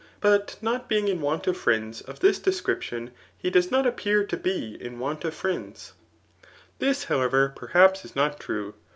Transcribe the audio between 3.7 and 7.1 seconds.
appear to be in want of friends* This,